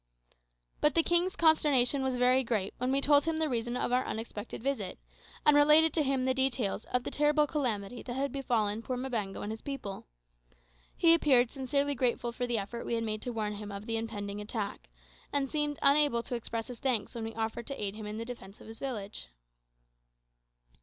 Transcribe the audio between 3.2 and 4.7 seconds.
him the reason of our unexpected